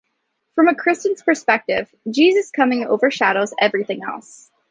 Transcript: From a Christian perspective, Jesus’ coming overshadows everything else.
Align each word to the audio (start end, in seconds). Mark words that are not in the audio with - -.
From 0.55 0.67
a 0.67 0.73
Christian 0.73 1.13
perspective, 1.13 1.93
Jesus’ 2.09 2.49
coming 2.49 2.87
overshadows 2.87 3.53
everything 3.61 4.01
else. 4.03 4.49